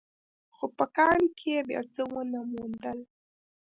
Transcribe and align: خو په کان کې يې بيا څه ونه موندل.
خو 0.55 0.65
په 0.77 0.85
کان 0.97 1.19
کې 1.37 1.47
يې 1.55 1.59
بيا 1.67 1.81
څه 1.93 2.03
ونه 2.11 2.39
موندل. 2.51 2.99